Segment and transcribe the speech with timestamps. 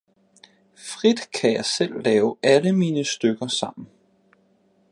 [0.75, 3.89] frit kan jeg selv lave alle mine stykker sammen.